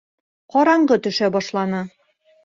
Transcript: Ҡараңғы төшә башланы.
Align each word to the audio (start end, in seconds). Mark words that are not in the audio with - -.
Ҡараңғы 0.53 0.97
төшә 1.07 1.29
башланы. 1.35 1.83